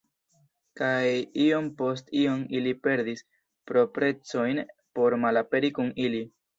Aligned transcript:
Kaj 0.79 1.11
iom 1.43 1.67
post 1.83 2.09
iom 2.23 2.43
ili 2.61 2.75
perdis 2.89 3.23
proprecojn 3.73 4.67
por 5.01 5.21
malaperi 5.29 5.75
kun 5.81 5.99
ili. 6.11 6.29